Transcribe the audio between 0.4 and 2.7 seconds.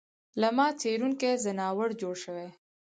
له ما څېرونکی ځناور جوړ شوی